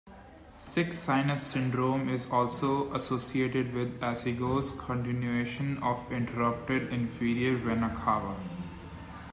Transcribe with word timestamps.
Sick 0.57 0.93
sinus 0.93 1.43
syndrome 1.43 2.09
is 2.09 2.27
also 2.31 2.91
associated 2.95 3.71
with 3.75 3.99
azygos 3.99 4.75
continuation 4.75 5.77
of 5.83 6.11
interrupted 6.11 6.91
inferior 6.91 7.55
vena 7.55 7.95
cava. 7.95 8.35